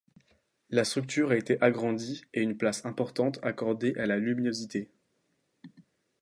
[0.71, 4.89] La structure a été agrandie et une place importante accordée à la luminosité.